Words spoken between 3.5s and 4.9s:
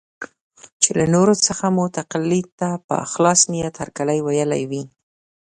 نیت هرکلی ویلی وي.